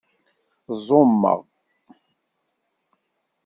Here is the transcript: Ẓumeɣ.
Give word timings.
Ẓumeɣ. 0.85 1.39